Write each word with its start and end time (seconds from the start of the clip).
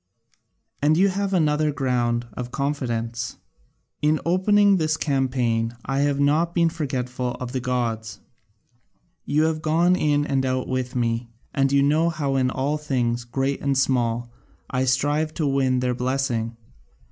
And 0.81 0.97
you 0.97 1.09
have 1.09 1.31
another 1.31 1.71
ground 1.71 2.25
of 2.33 2.49
confidence 2.51 3.37
in 4.01 4.19
opening 4.25 4.77
this 4.77 4.97
campaign 4.97 5.75
I 5.85 5.99
have 5.99 6.19
not 6.19 6.55
been 6.55 6.69
forgetful 6.71 7.35
of 7.39 7.51
the 7.51 7.59
gods: 7.59 8.19
you 9.25 9.43
have 9.43 9.61
gone 9.61 9.95
in 9.95 10.25
and 10.25 10.43
out 10.43 10.67
with 10.67 10.95
me, 10.95 11.29
and 11.53 11.71
you 11.71 11.83
know 11.83 12.09
how 12.09 12.35
in 12.35 12.49
all 12.49 12.79
things, 12.79 13.25
great 13.25 13.61
and 13.61 13.77
small, 13.77 14.31
I 14.71 14.85
strive 14.85 15.35
to 15.35 15.45
win 15.45 15.81
their 15.81 15.93
blessing. 15.93 16.57